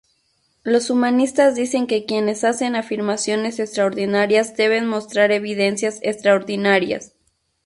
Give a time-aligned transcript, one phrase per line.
[0.63, 7.13] Los humanistas dicen que quienes hacen afirmaciones extraordinarias deben mostrar evidencias extraordinarias.